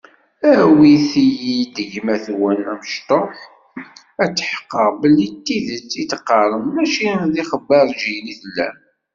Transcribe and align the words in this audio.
Awit-iyi-d 0.51 1.75
gma-twen 1.91 2.59
amecṭuḥ, 2.71 3.35
ad 4.23 4.31
tḥeqqeɣ 4.37 4.89
belli 5.01 5.27
d 5.31 5.35
tidet 5.45 5.93
i 6.01 6.03
d-teqqarem, 6.05 6.65
mačči 6.75 7.07
d 7.33 7.35
ixbaṛǧiyen 7.43 8.25
i 8.33 8.35
tellam. 8.41 8.77